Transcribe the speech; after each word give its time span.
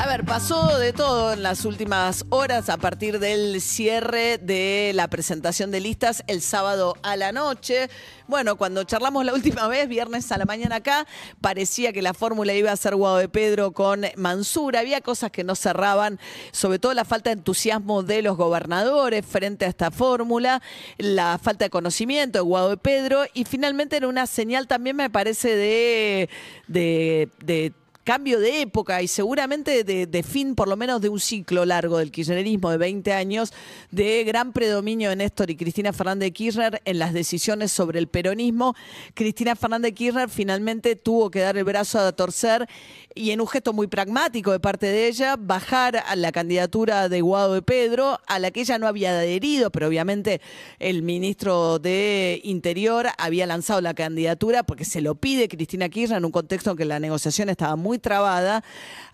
A 0.00 0.06
ver, 0.06 0.24
pasó 0.24 0.78
de 0.78 0.94
todo 0.94 1.34
en 1.34 1.42
las 1.42 1.66
últimas 1.66 2.24
horas 2.30 2.70
a 2.70 2.78
partir 2.78 3.18
del 3.18 3.60
cierre 3.60 4.38
de 4.38 4.92
la 4.94 5.08
presentación 5.08 5.70
de 5.70 5.80
listas 5.80 6.24
el 6.26 6.40
sábado 6.40 6.96
a 7.02 7.16
la 7.16 7.32
noche. 7.32 7.90
Bueno, 8.26 8.56
cuando 8.56 8.82
charlamos 8.84 9.26
la 9.26 9.34
última 9.34 9.68
vez, 9.68 9.90
viernes 9.90 10.32
a 10.32 10.38
la 10.38 10.46
mañana 10.46 10.76
acá, 10.76 11.06
parecía 11.42 11.92
que 11.92 12.00
la 12.00 12.14
fórmula 12.14 12.54
iba 12.54 12.72
a 12.72 12.76
ser 12.76 12.96
Guado 12.96 13.18
de 13.18 13.28
Pedro 13.28 13.72
con 13.72 14.06
Mansur. 14.16 14.78
Había 14.78 15.02
cosas 15.02 15.30
que 15.32 15.44
no 15.44 15.54
cerraban, 15.54 16.18
sobre 16.50 16.78
todo 16.78 16.94
la 16.94 17.04
falta 17.04 17.28
de 17.28 17.34
entusiasmo 17.34 18.02
de 18.02 18.22
los 18.22 18.38
gobernadores 18.38 19.26
frente 19.26 19.66
a 19.66 19.68
esta 19.68 19.90
fórmula, 19.90 20.62
la 20.96 21.36
falta 21.36 21.66
de 21.66 21.70
conocimiento 21.70 22.38
de 22.38 22.42
Guado 22.42 22.70
de 22.70 22.78
Pedro 22.78 23.24
y 23.34 23.44
finalmente 23.44 23.98
era 23.98 24.08
una 24.08 24.26
señal 24.26 24.66
también, 24.66 24.96
me 24.96 25.10
parece, 25.10 25.54
de, 25.54 26.30
de, 26.68 27.28
de 27.44 27.74
cambio 28.04 28.40
de 28.40 28.62
época 28.62 29.02
y 29.02 29.08
seguramente 29.08 29.84
de, 29.84 30.22
fin 30.22 30.54
por 30.54 30.68
lo 30.68 30.76
menos 30.76 31.00
de 31.00 31.08
un 31.08 31.20
ciclo 31.20 31.64
largo 31.64 31.98
del 31.98 32.10
kirchnerismo 32.10 32.70
de 32.70 32.78
20 32.78 33.12
años 33.12 33.52
de 33.90 34.24
gran 34.24 34.52
predominio 34.52 35.10
de 35.10 35.16
Néstor 35.16 35.50
y 35.50 35.56
Cristina 35.56 35.92
Fernández 35.92 36.26
de 36.28 36.32
Kirchner 36.32 36.82
en 36.84 36.98
las 36.98 37.12
decisiones 37.12 37.72
sobre 37.72 37.98
el 37.98 38.08
peronismo. 38.08 38.74
Cristina 39.14 39.54
Fernández 39.54 39.90
de 39.90 39.94
Kirchner 39.94 40.28
finalmente 40.28 40.96
tuvo 40.96 41.30
que 41.30 41.40
dar 41.40 41.56
el 41.56 41.64
brazo 41.64 41.98
a 41.98 42.12
torcer 42.12 42.68
y 43.14 43.32
en 43.32 43.40
un 43.40 43.48
gesto 43.48 43.72
muy 43.72 43.86
pragmático 43.86 44.52
de 44.52 44.60
parte 44.60 44.86
de 44.86 45.08
ella, 45.08 45.36
bajar 45.36 45.96
a 46.06 46.16
la 46.16 46.32
candidatura 46.32 47.08
de 47.08 47.20
Guado 47.20 47.54
de 47.54 47.62
Pedro, 47.62 48.20
a 48.26 48.38
la 48.38 48.50
que 48.50 48.60
ella 48.60 48.78
no 48.78 48.86
había 48.86 49.10
adherido, 49.10 49.70
pero 49.70 49.88
obviamente 49.88 50.40
el 50.78 51.02
ministro 51.02 51.78
de 51.78 52.40
Interior 52.44 53.08
había 53.18 53.46
lanzado 53.46 53.80
la 53.80 53.94
candidatura 53.94 54.62
porque 54.62 54.84
se 54.84 55.00
lo 55.00 55.16
pide 55.16 55.48
Cristina 55.48 55.88
Kirchner 55.88 56.18
en 56.18 56.24
un 56.24 56.30
contexto 56.30 56.70
en 56.70 56.76
que 56.76 56.84
la 56.84 57.00
negociación 57.00 57.48
estaba 57.48 57.76
muy 57.76 57.98
trabada, 58.00 58.64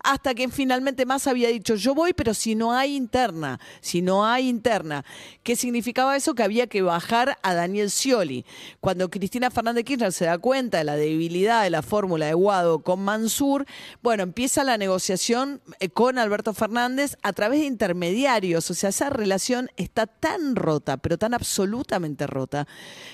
hasta 0.03 0.33
que 0.33 0.47
finalmente 0.49 1.05
más 1.05 1.27
había 1.27 1.49
dicho, 1.49 1.75
yo 1.75 1.93
voy, 1.93 2.13
pero 2.13 2.33
si 2.33 2.55
no 2.55 2.73
hay 2.73 2.95
interna, 2.95 3.59
si 3.81 4.01
no 4.01 4.25
hay 4.25 4.47
interna. 4.47 5.03
¿Qué 5.43 5.55
significaba 5.55 6.15
eso? 6.15 6.33
Que 6.33 6.43
había 6.43 6.67
que 6.67 6.81
bajar 6.81 7.37
a 7.41 7.53
Daniel 7.53 7.91
Scioli. 7.91 8.45
Cuando 8.79 9.09
Cristina 9.09 9.51
Fernández 9.51 9.83
Kirchner 9.83 10.13
se 10.13 10.25
da 10.25 10.37
cuenta 10.37 10.77
de 10.77 10.83
la 10.85 10.95
debilidad 10.95 11.63
de 11.63 11.69
la 11.69 11.81
fórmula 11.81 12.27
de 12.27 12.33
Guado 12.33 12.79
con 12.79 13.01
Mansur, 13.01 13.65
bueno, 14.01 14.23
empieza 14.23 14.63
la 14.63 14.77
negociación 14.77 15.61
eh, 15.79 15.89
con 15.89 16.17
Alberto 16.17 16.53
Fernández 16.53 17.17
a 17.21 17.33
través 17.33 17.59
de 17.59 17.65
intermediarios. 17.65 18.69
O 18.71 18.73
sea, 18.73 18.89
esa 18.89 19.09
relación 19.09 19.69
está 19.75 20.07
tan 20.07 20.55
rota, 20.55 20.97
pero 20.97 21.17
tan 21.17 21.33
absolutamente 21.33 22.27
rota, 22.27 22.67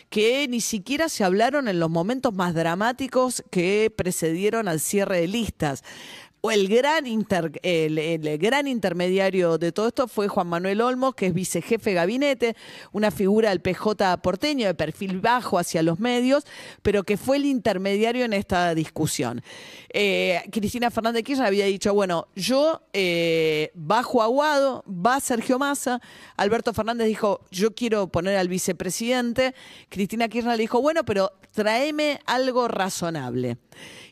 que 0.10 0.48
ni 0.48 0.62
siquiera 0.62 1.10
se 1.10 1.24
hablaron 1.24 1.68
en 1.68 1.80
los 1.80 1.90
momentos 1.90 2.34
más 2.34 2.54
dramáticos 2.54 3.44
que 3.50 3.92
precedieron 3.96 4.68
al 4.68 4.80
cierre 4.80 5.22
de 5.22 5.28
O 6.46 6.52
el 6.52 6.68
gran, 6.68 7.06
el, 7.06 8.38
gran 8.38 8.68
intermediario 8.68 9.58
de 9.58 9.72
todo 9.72 9.88
esto 9.88 10.10
fue 10.10 10.28
Juan 10.28 10.48
Manuel 10.48 10.82
Olmos, 10.82 11.16
que 11.16 11.28
es 11.28 11.34
vicejefe 11.34 11.94
gabinete, 11.94 12.58
una 12.92 13.12
figura 13.12 13.52
del 13.52 13.62
PJ 13.62 14.18
porteño 14.18 14.68
de 14.68 14.74
perfil 14.74 15.22
bajo 15.22 15.58
hacia 15.58 15.82
los 15.84 16.02
medios, 16.02 16.44
pero 16.82 17.06
que 17.06 17.16
fue 17.16 17.38
el 17.38 17.46
intermediario 17.46 18.26
en 18.26 18.34
esta 18.34 18.76
discusión. 18.76 19.42
Eh, 19.88 20.42
Cristina 20.52 20.92
Fernández 20.92 21.24
Kirchner 21.24 21.48
había 21.48 21.66
dicho, 21.66 21.94
bueno, 21.94 22.28
yo 22.36 22.82
eh, 22.92 23.72
bajo 23.74 24.22
Aguado, 24.22 24.84
va 24.86 25.22
Sergio 25.22 25.58
Massa, 25.58 26.02
Alberto 26.36 26.74
Fernández 26.74 27.08
dijo, 27.08 27.40
yo 27.52 27.74
quiero 27.74 28.08
poner 28.08 28.36
al 28.36 28.50
vicepresidente, 28.50 29.56
Cristina 29.88 30.28
Kirchner 30.28 30.58
le 30.58 30.64
dijo, 30.64 30.82
bueno, 30.82 31.06
pero 31.06 31.32
tráeme 31.54 32.20
algo 32.26 32.68
razonable. 32.68 33.60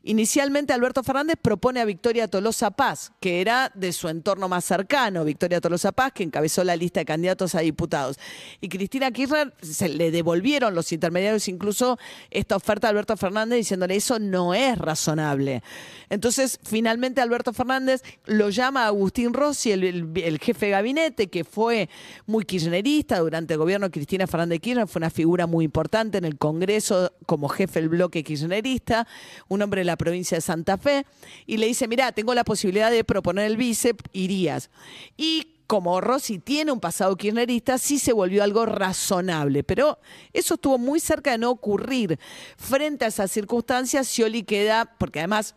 Inicialmente 0.03 0.73
Alberto 0.73 1.03
Fernández 1.03 1.35
propone 1.39 1.79
a 1.79 1.85
Victoria 1.85 2.27
Tolosa 2.27 2.71
Paz, 2.71 3.11
que 3.19 3.39
era 3.39 3.71
de 3.75 3.93
su 3.93 4.09
entorno 4.09 4.49
más 4.49 4.65
cercano, 4.65 5.23
Victoria 5.23 5.61
Tolosa 5.61 5.91
Paz, 5.91 6.11
que 6.11 6.23
encabezó 6.23 6.63
la 6.63 6.75
lista 6.75 7.01
de 7.01 7.05
candidatos 7.05 7.53
a 7.53 7.59
diputados. 7.59 8.17
Y 8.61 8.69
Cristina 8.69 9.11
Kirchner 9.11 9.53
se 9.61 9.89
le 9.89 10.09
devolvieron 10.09 10.73
los 10.73 10.91
intermediarios 10.91 11.47
incluso 11.47 11.99
esta 12.31 12.55
oferta 12.55 12.87
a 12.87 12.89
Alberto 12.89 13.15
Fernández 13.15 13.57
diciéndole 13.57 13.95
eso 13.95 14.17
no 14.17 14.55
es 14.55 14.75
razonable. 14.79 15.61
Entonces, 16.09 16.59
finalmente 16.63 17.21
Alberto 17.21 17.53
Fernández 17.53 18.01
lo 18.25 18.49
llama 18.49 18.85
a 18.85 18.87
Agustín 18.87 19.33
Rossi, 19.35 19.71
el, 19.71 20.39
jefe 20.41 20.65
de 20.65 20.71
gabinete, 20.71 21.29
que 21.29 21.43
fue 21.43 21.89
muy 22.25 22.43
kirchnerista 22.43 23.19
durante 23.19 23.53
el 23.53 23.59
gobierno 23.59 23.87
de 23.87 23.91
Cristina 23.91 24.25
Fernández 24.25 24.55
de 24.55 24.59
Kirchner, 24.61 24.87
fue 24.87 24.99
una 24.99 25.11
figura 25.11 25.45
muy 25.45 25.63
importante 25.63 26.17
en 26.17 26.25
el 26.25 26.39
Congreso 26.39 27.13
como 27.27 27.49
jefe 27.49 27.79
del 27.79 27.89
bloque 27.89 28.23
kirchnerista, 28.23 29.07
un 29.47 29.61
hombre 29.61 29.81
de 29.81 29.85
la 29.91 29.97
provincia 29.97 30.37
de 30.37 30.41
Santa 30.41 30.77
Fe, 30.77 31.05
y 31.45 31.57
le 31.57 31.67
dice, 31.67 31.87
mira, 31.87 32.11
tengo 32.11 32.33
la 32.33 32.43
posibilidad 32.43 32.89
de 32.89 33.03
proponer 33.03 33.45
el 33.45 33.57
vice, 33.57 33.95
irías. 34.13 34.69
Y 35.17 35.47
como 35.67 36.01
Rossi 36.01 36.37
tiene 36.39 36.71
un 36.73 36.81
pasado 36.81 37.15
kirchnerista, 37.15 37.77
sí 37.77 37.97
se 37.97 38.11
volvió 38.11 38.43
algo 38.43 38.65
razonable, 38.65 39.63
pero 39.63 39.99
eso 40.33 40.55
estuvo 40.55 40.77
muy 40.77 40.99
cerca 40.99 41.31
de 41.31 41.37
no 41.37 41.49
ocurrir. 41.49 42.19
Frente 42.57 43.05
a 43.05 43.07
esas 43.07 43.31
circunstancias, 43.31 44.07
Scioli 44.07 44.43
queda, 44.43 44.95
porque 44.97 45.19
además 45.19 45.55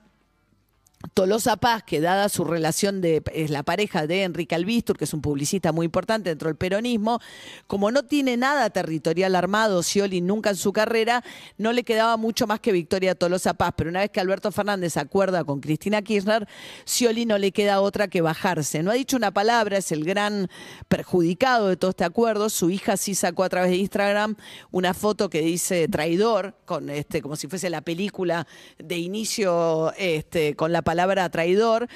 Tolosa 1.12 1.56
Paz, 1.56 1.82
que 1.82 2.00
dada 2.00 2.28
su 2.28 2.44
relación 2.44 3.00
de 3.00 3.22
es 3.34 3.50
la 3.50 3.62
pareja 3.62 4.06
de 4.06 4.22
Enrique 4.22 4.54
Albistur, 4.54 4.96
que 4.96 5.04
es 5.04 5.12
un 5.12 5.20
publicista 5.20 5.72
muy 5.72 5.84
importante 5.84 6.30
dentro 6.30 6.48
del 6.48 6.56
peronismo, 6.56 7.20
como 7.66 7.90
no 7.90 8.04
tiene 8.04 8.36
nada 8.36 8.70
territorial 8.70 9.34
armado, 9.36 9.82
Scioli 9.82 10.20
nunca 10.20 10.50
en 10.50 10.56
su 10.56 10.72
carrera, 10.72 11.22
no 11.58 11.72
le 11.72 11.84
quedaba 11.84 12.16
mucho 12.16 12.46
más 12.46 12.60
que 12.60 12.72
Victoria 12.72 13.14
Tolosa 13.14 13.54
Paz. 13.54 13.74
Pero 13.76 13.90
una 13.90 14.00
vez 14.00 14.10
que 14.10 14.20
Alberto 14.20 14.50
Fernández 14.50 14.96
acuerda 14.96 15.44
con 15.44 15.60
Cristina 15.60 16.00
Kirchner, 16.00 16.48
Scioli 16.86 17.26
no 17.26 17.36
le 17.38 17.52
queda 17.52 17.80
otra 17.80 18.08
que 18.08 18.22
bajarse. 18.22 18.82
No 18.82 18.90
ha 18.90 18.94
dicho 18.94 19.16
una 19.16 19.32
palabra, 19.32 19.78
es 19.78 19.92
el 19.92 20.04
gran 20.04 20.48
perjudicado 20.88 21.68
de 21.68 21.76
todo 21.76 21.90
este 21.90 22.04
acuerdo. 22.04 22.48
Su 22.48 22.70
hija 22.70 22.96
sí 22.96 23.14
sacó 23.14 23.44
a 23.44 23.48
través 23.48 23.70
de 23.70 23.76
Instagram 23.76 24.36
una 24.70 24.94
foto 24.94 25.28
que 25.28 25.42
dice 25.42 25.86
traidor, 25.88 26.56
con 26.64 26.88
este, 26.88 27.20
como 27.20 27.36
si 27.36 27.46
fuese 27.46 27.68
la 27.68 27.82
película 27.82 28.46
de 28.78 28.98
inicio 28.98 29.92
este, 29.98 30.56
con 30.56 30.72
la 30.72 30.82
palabra 30.82 30.93
traidor. 31.30 31.88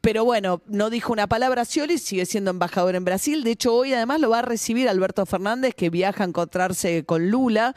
Pero 0.00 0.24
bueno, 0.24 0.62
no 0.66 0.90
dijo 0.90 1.12
una 1.12 1.26
palabra 1.26 1.64
Scioli, 1.64 1.98
sigue 1.98 2.26
siendo 2.26 2.50
embajador 2.50 2.94
en 2.94 3.04
Brasil. 3.04 3.44
De 3.44 3.52
hecho, 3.52 3.74
hoy 3.74 3.92
además 3.92 4.20
lo 4.20 4.30
va 4.30 4.40
a 4.40 4.42
recibir 4.42 4.88
Alberto 4.88 5.26
Fernández, 5.26 5.74
que 5.74 5.90
viaja 5.90 6.24
a 6.24 6.26
encontrarse 6.26 7.04
con 7.04 7.30
Lula 7.30 7.74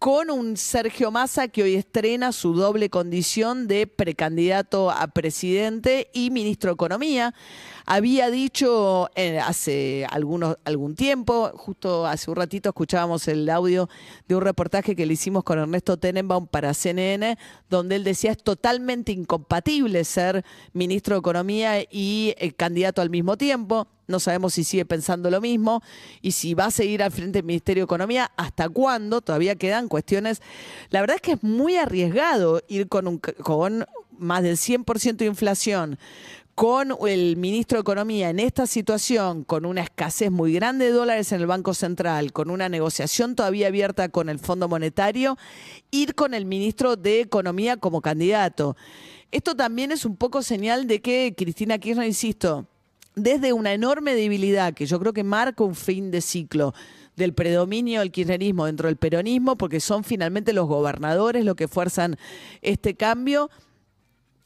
con 0.00 0.30
un 0.30 0.56
Sergio 0.56 1.10
Massa 1.10 1.48
que 1.48 1.62
hoy 1.62 1.74
estrena 1.74 2.32
su 2.32 2.54
doble 2.54 2.88
condición 2.88 3.68
de 3.68 3.86
precandidato 3.86 4.90
a 4.90 5.08
presidente 5.08 6.08
y 6.14 6.30
ministro 6.30 6.70
de 6.70 6.74
Economía. 6.74 7.34
Había 7.84 8.30
dicho 8.30 9.10
eh, 9.14 9.38
hace 9.38 10.06
algunos, 10.10 10.56
algún 10.64 10.94
tiempo, 10.94 11.50
justo 11.54 12.06
hace 12.06 12.30
un 12.30 12.36
ratito 12.36 12.70
escuchábamos 12.70 13.28
el 13.28 13.46
audio 13.50 13.90
de 14.26 14.36
un 14.36 14.40
reportaje 14.40 14.96
que 14.96 15.04
le 15.04 15.12
hicimos 15.12 15.44
con 15.44 15.58
Ernesto 15.58 15.98
Tenenbaum 15.98 16.46
para 16.46 16.72
CNN, 16.72 17.36
donde 17.68 17.96
él 17.96 18.04
decía 18.04 18.30
es 18.30 18.42
totalmente 18.42 19.12
incompatible 19.12 20.04
ser 20.04 20.46
ministro 20.72 21.16
de 21.16 21.18
Economía 21.18 21.82
y 21.82 22.34
eh, 22.38 22.52
candidato 22.52 23.02
al 23.02 23.10
mismo 23.10 23.36
tiempo. 23.36 23.86
No 24.10 24.20
sabemos 24.20 24.54
si 24.54 24.64
sigue 24.64 24.84
pensando 24.84 25.30
lo 25.30 25.40
mismo 25.40 25.82
y 26.20 26.32
si 26.32 26.54
va 26.54 26.66
a 26.66 26.70
seguir 26.70 27.02
al 27.02 27.12
frente 27.12 27.38
del 27.38 27.46
Ministerio 27.46 27.82
de 27.82 27.86
Economía, 27.86 28.30
hasta 28.36 28.68
cuándo. 28.68 29.20
Todavía 29.20 29.54
quedan 29.54 29.88
cuestiones. 29.88 30.42
La 30.90 31.00
verdad 31.00 31.16
es 31.16 31.22
que 31.22 31.32
es 31.32 31.42
muy 31.42 31.76
arriesgado 31.76 32.62
ir 32.68 32.88
con, 32.88 33.06
un, 33.06 33.18
con 33.18 33.86
más 34.18 34.42
del 34.42 34.56
100% 34.56 35.16
de 35.16 35.26
inflación, 35.26 35.98
con 36.54 36.94
el 37.08 37.38
ministro 37.38 37.78
de 37.78 37.80
Economía 37.80 38.28
en 38.28 38.38
esta 38.38 38.66
situación, 38.66 39.44
con 39.44 39.64
una 39.64 39.80
escasez 39.80 40.30
muy 40.30 40.52
grande 40.52 40.84
de 40.86 40.92
dólares 40.92 41.32
en 41.32 41.40
el 41.40 41.46
Banco 41.46 41.72
Central, 41.72 42.32
con 42.32 42.50
una 42.50 42.68
negociación 42.68 43.34
todavía 43.34 43.68
abierta 43.68 44.10
con 44.10 44.28
el 44.28 44.38
Fondo 44.38 44.68
Monetario, 44.68 45.38
ir 45.90 46.14
con 46.14 46.34
el 46.34 46.44
ministro 46.44 46.96
de 46.96 47.22
Economía 47.22 47.78
como 47.78 48.02
candidato. 48.02 48.76
Esto 49.30 49.54
también 49.54 49.90
es 49.90 50.04
un 50.04 50.16
poco 50.16 50.42
señal 50.42 50.86
de 50.86 51.00
que 51.00 51.34
Cristina 51.34 51.78
Kirchner, 51.78 52.06
insisto, 52.06 52.66
desde 53.22 53.52
una 53.52 53.72
enorme 53.72 54.14
debilidad 54.14 54.74
que 54.74 54.86
yo 54.86 54.98
creo 54.98 55.12
que 55.12 55.24
marca 55.24 55.64
un 55.64 55.74
fin 55.74 56.10
de 56.10 56.20
ciclo 56.20 56.74
del 57.16 57.34
predominio 57.34 58.00
del 58.00 58.10
kirchnerismo 58.10 58.66
dentro 58.66 58.88
del 58.88 58.96
peronismo, 58.96 59.56
porque 59.56 59.80
son 59.80 60.04
finalmente 60.04 60.52
los 60.52 60.66
gobernadores 60.66 61.44
los 61.44 61.54
que 61.54 61.68
fuerzan 61.68 62.16
este 62.62 62.94
cambio, 62.94 63.50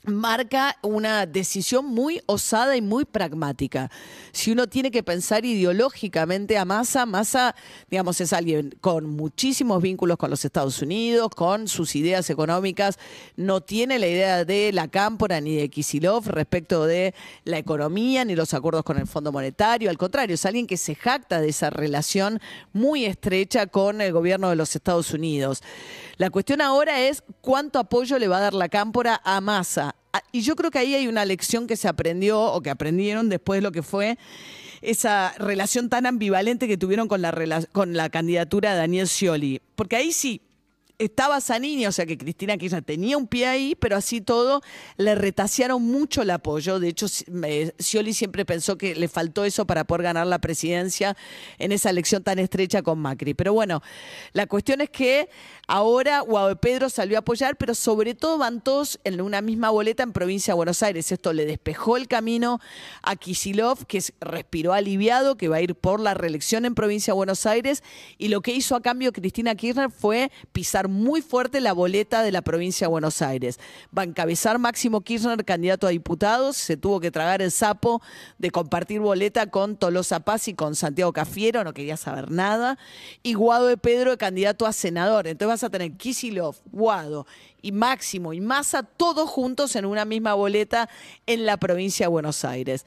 marca 0.04 0.76
una 0.82 1.26
decisión 1.26 1.86
muy 1.86 2.22
osada 2.26 2.76
y 2.76 2.82
muy 2.82 3.04
pragmática. 3.04 3.90
Si 4.32 4.50
uno 4.50 4.66
tiene 4.68 4.90
que 4.90 5.02
pensar 5.02 5.44
ideológicamente 5.44 6.58
a 6.58 6.64
Massa, 6.64 7.06
Massa, 7.06 7.54
digamos, 7.90 8.20
es 8.20 8.32
alguien 8.32 8.74
con 8.80 9.06
muchísimos 9.06 9.80
vínculos 9.82 10.16
con 10.16 10.30
los 10.30 10.44
Estados 10.44 10.82
Unidos, 10.82 11.30
con 11.34 11.68
sus 11.68 11.96
ideas 11.96 12.28
económicas, 12.30 12.98
no 13.36 13.60
tiene 13.60 13.98
la 13.98 14.06
idea 14.06 14.44
de 14.44 14.72
la 14.72 14.88
cámpora 14.88 15.40
ni 15.40 15.56
de 15.56 15.68
Kisilov 15.68 16.28
respecto 16.28 16.86
de 16.86 17.14
la 17.44 17.58
economía 17.58 18.24
ni 18.24 18.34
los 18.34 18.54
acuerdos 18.54 18.84
con 18.84 18.98
el 18.98 19.06
Fondo 19.06 19.32
Monetario, 19.32 19.90
al 19.90 19.98
contrario, 19.98 20.34
es 20.34 20.46
alguien 20.46 20.66
que 20.66 20.76
se 20.76 20.94
jacta 20.94 21.40
de 21.40 21.48
esa 21.48 21.70
relación 21.70 22.40
muy 22.72 23.04
estrecha 23.04 23.66
con 23.66 24.00
el 24.00 24.12
gobierno 24.12 24.50
de 24.50 24.56
los 24.56 24.74
Estados 24.74 25.12
Unidos. 25.12 25.62
La 26.16 26.30
cuestión 26.30 26.60
ahora 26.60 27.00
es 27.00 27.22
cuánto 27.40 27.78
apoyo 27.78 28.18
le 28.18 28.28
va 28.28 28.38
a 28.38 28.42
dar 28.42 28.54
la 28.54 28.68
cámpora 28.68 29.20
a 29.24 29.40
Massa. 29.40 29.96
Ah, 30.12 30.22
Y 30.30 30.42
yo 30.42 30.54
creo 30.54 30.70
que 30.70 30.78
ahí 30.78 30.94
hay 30.94 31.08
una 31.08 31.24
lección 31.24 31.66
que 31.66 31.76
se 31.76 31.88
aprendió 31.88 32.40
o 32.40 32.60
que 32.60 32.70
aprendieron 32.70 33.28
después 33.28 33.58
de 33.58 33.62
lo 33.62 33.72
que 33.72 33.82
fue 33.82 34.16
esa 34.80 35.34
relación 35.38 35.88
tan 35.88 36.06
ambivalente 36.06 36.68
que 36.68 36.76
tuvieron 36.76 37.08
con 37.08 37.22
la, 37.22 37.32
con 37.72 37.94
la 37.94 38.10
candidatura 38.10 38.72
de 38.72 38.78
Daniel 38.78 39.08
Scioli. 39.08 39.60
Porque 39.74 39.96
ahí 39.96 40.12
sí, 40.12 40.40
estaba 40.98 41.40
Zanini, 41.40 41.86
o 41.86 41.92
sea 41.92 42.06
que 42.06 42.16
Cristina 42.16 42.56
Kirchner 42.56 42.82
tenía 42.82 43.16
un 43.16 43.26
pie 43.26 43.46
ahí, 43.46 43.74
pero 43.74 43.96
así 43.96 44.20
todo 44.20 44.62
le 44.96 45.14
retasearon 45.14 45.82
mucho 45.82 46.22
el 46.22 46.30
apoyo. 46.30 46.78
De 46.78 46.88
hecho, 46.88 47.06
Scioli 47.08 48.14
siempre 48.14 48.44
pensó 48.44 48.78
que 48.78 48.94
le 48.94 49.08
faltó 49.08 49.44
eso 49.44 49.66
para 49.66 49.84
poder 49.84 50.04
ganar 50.04 50.26
la 50.26 50.38
presidencia 50.38 51.16
en 51.58 51.72
esa 51.72 51.90
elección 51.90 52.22
tan 52.22 52.38
estrecha 52.38 52.82
con 52.82 52.98
Macri. 53.00 53.34
Pero 53.34 53.52
bueno, 53.52 53.82
la 54.32 54.46
cuestión 54.46 54.80
es 54.80 54.90
que 54.90 55.28
ahora 55.66 56.20
Guado 56.20 56.54
Pedro 56.60 56.88
salió 56.88 57.16
a 57.16 57.20
apoyar, 57.20 57.56
pero 57.56 57.74
sobre 57.74 58.14
todo 58.14 58.38
van 58.38 58.62
todos 58.62 59.00
en 59.04 59.20
una 59.20 59.40
misma 59.40 59.70
boleta 59.70 60.02
en 60.04 60.12
provincia 60.12 60.52
de 60.52 60.56
Buenos 60.56 60.82
Aires. 60.82 61.10
Esto 61.10 61.32
le 61.32 61.44
despejó 61.44 61.96
el 61.96 62.06
camino 62.06 62.60
a 63.02 63.16
Kisilov, 63.16 63.84
que 63.86 63.98
es- 63.98 64.12
respiró 64.20 64.72
aliviado, 64.72 65.36
que 65.36 65.48
va 65.48 65.56
a 65.56 65.60
ir 65.62 65.74
por 65.74 65.98
la 66.00 66.14
reelección 66.14 66.64
en 66.64 66.74
provincia 66.74 67.12
de 67.12 67.16
Buenos 67.16 67.46
Aires. 67.46 67.82
Y 68.16 68.28
lo 68.28 68.40
que 68.42 68.52
hizo 68.52 68.76
a 68.76 68.80
cambio 68.80 69.12
Cristina 69.12 69.54
Kirchner 69.54 69.90
fue 69.90 70.30
pisar 70.52 70.83
muy 70.88 71.22
fuerte 71.22 71.60
la 71.60 71.72
boleta 71.72 72.22
de 72.22 72.32
la 72.32 72.42
provincia 72.42 72.86
de 72.86 72.90
Buenos 72.90 73.22
Aires. 73.22 73.58
Va 73.96 74.02
a 74.02 74.04
encabezar 74.04 74.58
Máximo 74.58 75.00
Kirchner, 75.00 75.44
candidato 75.44 75.86
a 75.86 75.90
diputados. 75.90 76.56
Se 76.56 76.76
tuvo 76.76 77.00
que 77.00 77.10
tragar 77.10 77.42
el 77.42 77.50
sapo 77.50 78.02
de 78.38 78.50
compartir 78.50 79.00
boleta 79.00 79.50
con 79.50 79.76
Tolosa 79.76 80.20
Paz 80.20 80.48
y 80.48 80.54
con 80.54 80.74
Santiago 80.74 81.12
Cafiero, 81.12 81.64
no 81.64 81.72
quería 81.72 81.96
saber 81.96 82.30
nada. 82.30 82.78
Y 83.22 83.34
Guado 83.34 83.66
de 83.66 83.76
Pedro, 83.76 84.16
candidato 84.18 84.66
a 84.66 84.72
senador. 84.72 85.26
Entonces 85.26 85.48
vas 85.48 85.64
a 85.64 85.70
tener 85.70 85.92
Kisilov, 85.92 86.56
Guado 86.72 87.26
y 87.62 87.72
Máximo 87.72 88.34
y 88.34 88.40
Massa, 88.40 88.82
todos 88.82 89.30
juntos 89.30 89.74
en 89.74 89.86
una 89.86 90.04
misma 90.04 90.34
boleta 90.34 90.90
en 91.26 91.46
la 91.46 91.56
provincia 91.56 92.04
de 92.04 92.10
Buenos 92.10 92.44
Aires. 92.44 92.84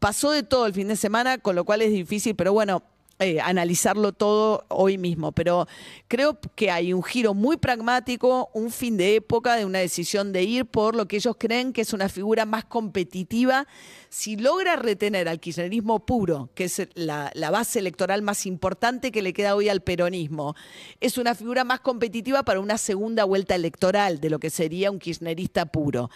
Pasó 0.00 0.32
de 0.32 0.42
todo 0.42 0.66
el 0.66 0.74
fin 0.74 0.88
de 0.88 0.96
semana, 0.96 1.38
con 1.38 1.54
lo 1.54 1.64
cual 1.64 1.82
es 1.82 1.92
difícil, 1.92 2.34
pero 2.34 2.52
bueno, 2.52 2.82
eh, 3.18 3.40
analizarlo 3.40 4.12
todo 4.12 4.66
hoy 4.68 4.98
mismo, 4.98 5.32
pero 5.32 5.66
creo 6.06 6.38
que 6.54 6.70
hay 6.70 6.92
un 6.92 7.02
giro 7.02 7.32
muy 7.32 7.56
pragmático, 7.56 8.50
un 8.52 8.70
fin 8.70 8.98
de 8.98 9.16
época 9.16 9.56
de 9.56 9.64
una 9.64 9.78
decisión 9.78 10.34
de 10.34 10.42
ir 10.42 10.66
por 10.66 10.94
lo 10.94 11.08
que 11.08 11.16
ellos 11.16 11.36
creen 11.38 11.72
que 11.72 11.80
es 11.80 11.94
una 11.94 12.10
figura 12.10 12.44
más 12.44 12.66
competitiva. 12.66 13.66
Si 14.10 14.36
logra 14.36 14.76
retener 14.76 15.30
al 15.30 15.40
kirchnerismo 15.40 16.04
puro, 16.04 16.50
que 16.54 16.64
es 16.64 16.88
la, 16.94 17.32
base 17.50 17.78
electoral 17.78 18.20
más 18.20 18.44
importante 18.44 19.10
que 19.10 19.22
le 19.22 19.32
queda 19.32 19.56
hoy 19.56 19.70
al 19.70 19.80
peronismo, 19.80 20.54
es 21.00 21.16
una 21.16 21.34
figura 21.34 21.64
más 21.64 21.80
competitiva 21.80 22.42
para 22.42 22.60
una 22.60 22.76
segunda 22.76 23.24
vuelta 23.24 23.54
electoral 23.54 24.20
de 24.20 24.28
lo 24.28 24.38
que 24.38 24.50
sería 24.50 24.90
un 24.90 24.98
kirchnerista 24.98 25.64
puro. 25.64 26.10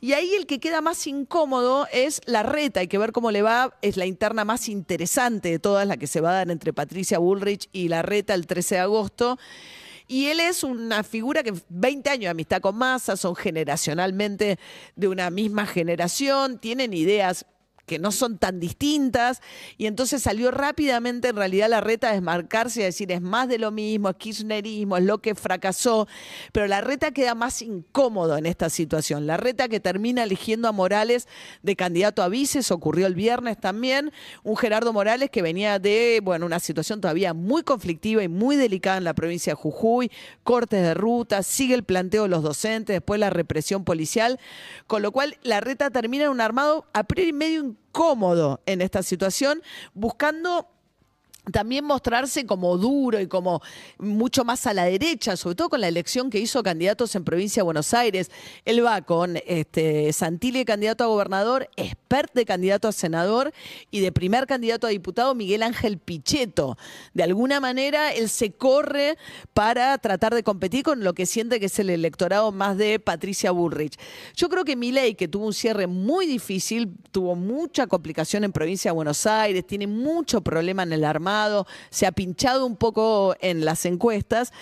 Y 0.00 0.14
ahí 0.14 0.34
el 0.34 0.46
que 0.46 0.60
queda 0.60 0.80
más 0.80 1.06
incómodo 1.06 1.86
es 1.92 2.22
la 2.24 2.42
reta, 2.42 2.80
hay 2.80 2.88
que 2.88 2.98
ver 2.98 3.12
cómo 3.12 3.30
le 3.30 3.42
va, 3.42 3.76
es 3.82 3.96
la 3.96 4.06
interna 4.06 4.44
más 4.44 4.68
interesante 4.68 5.50
de 5.50 5.58
todas, 5.58 5.86
la 5.86 5.96
que 5.96 6.06
se 6.06 6.20
va 6.20 6.30
a 6.30 6.34
dar 6.34 6.39
entre 6.48 6.72
Patricia 6.72 7.18
Bullrich 7.18 7.68
y 7.72 7.88
la 7.88 8.00
reta 8.00 8.32
el 8.32 8.46
13 8.46 8.76
de 8.76 8.80
agosto. 8.80 9.38
Y 10.08 10.26
él 10.26 10.40
es 10.40 10.64
una 10.64 11.04
figura 11.04 11.42
que 11.42 11.52
20 11.68 12.10
años 12.10 12.22
de 12.22 12.28
amistad 12.28 12.60
con 12.60 12.76
Massa, 12.76 13.16
son 13.16 13.36
generacionalmente 13.36 14.58
de 14.96 15.08
una 15.08 15.30
misma 15.30 15.66
generación, 15.66 16.58
tienen 16.58 16.94
ideas 16.94 17.46
que 17.90 17.98
no 17.98 18.12
son 18.12 18.38
tan 18.38 18.60
distintas, 18.60 19.42
y 19.76 19.86
entonces 19.86 20.22
salió 20.22 20.52
rápidamente 20.52 21.26
en 21.26 21.34
realidad 21.34 21.68
la 21.68 21.80
reta 21.80 22.10
a 22.10 22.12
desmarcarse 22.12 22.78
y 22.78 22.82
a 22.84 22.86
decir 22.86 23.10
es 23.10 23.20
más 23.20 23.48
de 23.48 23.58
lo 23.58 23.72
mismo, 23.72 24.08
es 24.10 24.14
kirchnerismo, 24.14 24.96
es 24.96 25.02
lo 25.02 25.18
que 25.18 25.34
fracasó, 25.34 26.06
pero 26.52 26.68
la 26.68 26.82
reta 26.82 27.10
queda 27.10 27.34
más 27.34 27.62
incómodo 27.62 28.36
en 28.36 28.46
esta 28.46 28.70
situación. 28.70 29.26
La 29.26 29.38
reta 29.38 29.68
que 29.68 29.80
termina 29.80 30.22
eligiendo 30.22 30.68
a 30.68 30.72
Morales 30.72 31.26
de 31.64 31.74
candidato 31.74 32.22
a 32.22 32.28
vices, 32.28 32.70
ocurrió 32.70 33.08
el 33.08 33.16
viernes 33.16 33.58
también, 33.58 34.12
un 34.44 34.56
Gerardo 34.56 34.92
Morales 34.92 35.28
que 35.28 35.42
venía 35.42 35.80
de, 35.80 36.20
bueno, 36.22 36.46
una 36.46 36.60
situación 36.60 37.00
todavía 37.00 37.34
muy 37.34 37.64
conflictiva 37.64 38.22
y 38.22 38.28
muy 38.28 38.54
delicada 38.54 38.98
en 38.98 39.04
la 39.04 39.14
provincia 39.14 39.54
de 39.54 39.56
Jujuy, 39.56 40.12
cortes 40.44 40.80
de 40.80 40.94
ruta, 40.94 41.42
sigue 41.42 41.74
el 41.74 41.82
planteo 41.82 42.22
de 42.22 42.28
los 42.28 42.44
docentes, 42.44 42.94
después 42.94 43.18
la 43.18 43.30
represión 43.30 43.82
policial, 43.84 44.38
con 44.86 45.02
lo 45.02 45.10
cual 45.10 45.38
la 45.42 45.60
reta 45.60 45.90
termina 45.90 46.26
en 46.26 46.30
un 46.30 46.40
armado 46.40 46.86
a 46.92 47.02
priori 47.02 47.32
medio 47.32 47.58
incómodo 47.58 47.79
en 48.66 48.80
esta 48.80 49.02
situación, 49.02 49.62
buscando 49.94 50.68
también 51.52 51.84
mostrarse 51.84 52.46
como 52.46 52.76
duro 52.76 53.20
y 53.20 53.26
como 53.26 53.62
mucho 53.98 54.44
más 54.44 54.66
a 54.66 54.74
la 54.74 54.84
derecha, 54.84 55.36
sobre 55.36 55.56
todo 55.56 55.70
con 55.70 55.80
la 55.80 55.88
elección 55.88 56.30
que 56.30 56.38
hizo 56.38 56.62
candidatos 56.62 57.14
en 57.14 57.24
provincia 57.24 57.60
de 57.60 57.64
Buenos 57.64 57.94
Aires. 57.94 58.30
Él 58.64 58.84
va 58.84 59.02
con 59.02 59.38
este, 59.46 60.12
Santilli 60.12 60.64
candidato 60.64 61.04
a 61.04 61.06
gobernador, 61.06 61.68
Expert 61.76 62.32
de 62.34 62.44
candidato 62.44 62.88
a 62.88 62.92
senador 62.92 63.52
y 63.90 64.00
de 64.00 64.12
primer 64.12 64.46
candidato 64.46 64.86
a 64.86 64.90
diputado 64.90 65.34
Miguel 65.34 65.62
Ángel 65.62 65.98
Pichetto. 65.98 66.76
De 67.14 67.22
alguna 67.22 67.60
manera 67.60 68.12
él 68.12 68.28
se 68.28 68.52
corre 68.52 69.16
para 69.54 69.96
tratar 69.98 70.34
de 70.34 70.42
competir 70.42 70.82
con 70.82 71.02
lo 71.04 71.14
que 71.14 71.26
siente 71.26 71.58
que 71.58 71.66
es 71.66 71.78
el 71.78 71.90
electorado 71.90 72.52
más 72.52 72.76
de 72.76 72.98
Patricia 72.98 73.50
Bullrich. 73.50 73.98
Yo 74.36 74.48
creo 74.48 74.64
que 74.64 74.76
Milei, 74.76 75.14
que 75.14 75.28
tuvo 75.28 75.46
un 75.46 75.54
cierre 75.54 75.86
muy 75.86 76.26
difícil, 76.26 76.92
tuvo 77.10 77.34
mucha 77.34 77.86
complicación 77.86 78.44
en 78.44 78.52
provincia 78.52 78.90
de 78.90 78.94
Buenos 78.94 79.26
Aires, 79.26 79.66
tiene 79.66 79.86
mucho 79.86 80.40
problema 80.42 80.82
en 80.82 80.92
el 80.92 81.04
armado, 81.04 81.29
se 81.90 82.06
ha 82.06 82.12
pinchado 82.12 82.66
un 82.66 82.76
poco 82.76 83.34
en 83.40 83.64
las 83.64 83.84
encuestas. 83.84 84.52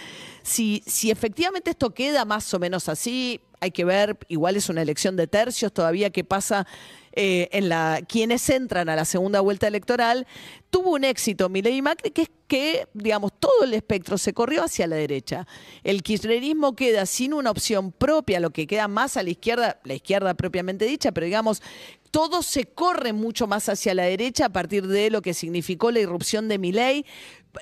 Si, 0.43 0.83
si 0.87 1.11
efectivamente 1.11 1.71
esto 1.71 1.91
queda 1.91 2.25
más 2.25 2.53
o 2.55 2.59
menos 2.59 2.89
así, 2.89 3.41
hay 3.61 3.71
que 3.71 3.85
ver, 3.85 4.17
igual 4.29 4.57
es 4.57 4.69
una 4.69 4.83
elección 4.83 5.17
de 5.17 5.27
tercios 5.27 5.73
todavía 5.73 6.11
que 6.11 6.25
pasa 6.25 6.67
eh, 7.13 7.49
en 7.53 7.69
la 7.69 8.01
quienes 8.07 8.49
entran 8.49 8.89
a 8.89 8.95
la 8.95 9.05
segunda 9.05 9.41
vuelta 9.41 9.67
electoral, 9.67 10.27
tuvo 10.71 10.93
un 10.93 11.05
éxito 11.05 11.49
Milei 11.49 11.83
Macri, 11.83 12.11
que 12.11 12.23
es 12.23 12.31
que, 12.47 12.89
digamos, 12.95 13.33
todo 13.39 13.65
el 13.65 13.75
espectro 13.75 14.17
se 14.19 14.33
corrió 14.33 14.65
hacia 14.65 14.87
la 14.87 14.97
derecha. 14.97 15.47
El 15.85 16.03
kirchnerismo 16.03 16.75
queda 16.75 17.07
sin 17.07 17.35
una 17.35 17.51
opción 17.51 17.93
propia, 17.93 18.41
lo 18.41 18.51
que 18.51 18.67
queda 18.67 18.89
más 18.89 19.17
a 19.17 19.23
la 19.23 19.31
izquierda, 19.31 19.81
la 19.85 19.95
izquierda 19.95 20.35
propiamente 20.35 20.85
dicha, 20.87 21.13
pero 21.13 21.27
digamos, 21.27 21.63
todo 22.11 22.43
se 22.43 22.65
corre 22.65 23.13
mucho 23.13 23.47
más 23.47 23.69
hacia 23.69 23.95
la 23.95 24.05
derecha 24.05 24.47
a 24.47 24.49
partir 24.49 24.87
de 24.87 25.11
lo 25.11 25.21
que 25.21 25.35
significó 25.35 25.91
la 25.91 26.01
irrupción 26.01 26.49
de 26.49 26.59
Milei, 26.59 27.05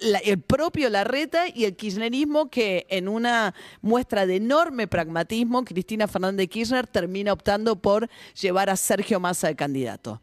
la- 0.00 0.19
el 0.19 0.41
propio 0.41 0.88
Larreta 0.88 1.47
y 1.53 1.64
el 1.64 1.75
kirchnerismo 1.75 2.49
que 2.49 2.87
en 2.91 3.08
una 3.08 3.55
muestra 3.81 4.26
de 4.26 4.37
enorme 4.37 4.87
pragmatismo, 4.87 5.64
Cristina 5.64 6.06
Fernández 6.06 6.38
de 6.44 6.48
Kirchner 6.48 6.86
termina 6.86 7.32
optando 7.32 7.77
por 7.77 8.08
llevar 8.41 8.70
a 8.70 8.77
Sergio 8.77 9.19
Massa 9.19 9.48
de 9.48 9.56
candidato. 9.56 10.22